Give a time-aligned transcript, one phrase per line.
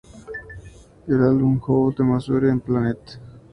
[1.07, 3.19] El álbum How to Measure a Planet?